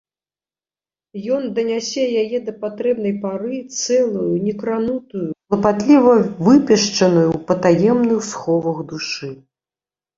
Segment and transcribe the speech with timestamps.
[1.35, 6.13] Ён данясе яе да патрэбнай пары цэлую, некранутую, клапатліва
[6.45, 9.31] выпешчаную ў патаемных сховах душы.